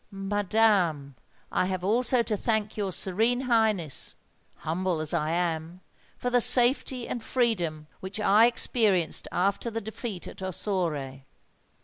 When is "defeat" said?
9.79-10.27